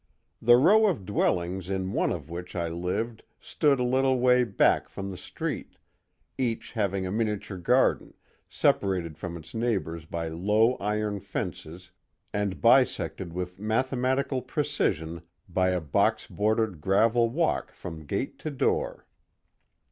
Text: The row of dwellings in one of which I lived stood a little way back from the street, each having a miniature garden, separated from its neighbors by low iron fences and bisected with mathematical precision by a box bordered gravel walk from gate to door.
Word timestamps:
The 0.41 0.55
row 0.57 0.87
of 0.87 1.05
dwellings 1.05 1.69
in 1.69 1.93
one 1.93 2.11
of 2.11 2.27
which 2.27 2.55
I 2.55 2.69
lived 2.69 3.21
stood 3.39 3.79
a 3.79 3.83
little 3.83 4.19
way 4.19 4.43
back 4.43 4.89
from 4.89 5.11
the 5.11 5.15
street, 5.15 5.77
each 6.39 6.71
having 6.71 7.05
a 7.05 7.11
miniature 7.11 7.59
garden, 7.59 8.15
separated 8.49 9.19
from 9.19 9.37
its 9.37 9.53
neighbors 9.53 10.07
by 10.07 10.27
low 10.27 10.73
iron 10.77 11.19
fences 11.19 11.91
and 12.33 12.59
bisected 12.59 13.31
with 13.31 13.59
mathematical 13.59 14.41
precision 14.41 15.21
by 15.47 15.69
a 15.69 15.79
box 15.79 16.25
bordered 16.25 16.81
gravel 16.81 17.29
walk 17.29 17.71
from 17.71 18.07
gate 18.07 18.39
to 18.39 18.49
door. 18.49 19.05